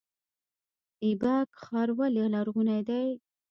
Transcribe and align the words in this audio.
ایبک 1.03 1.49
ښار 1.63 1.89
ولې 1.97 2.25
لرغونی 2.33 2.81
دی؟ 2.87 3.05